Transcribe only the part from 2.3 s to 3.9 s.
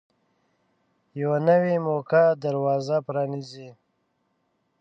دروازه پرانیزي.